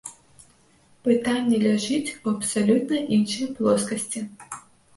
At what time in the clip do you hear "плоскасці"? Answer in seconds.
3.61-4.19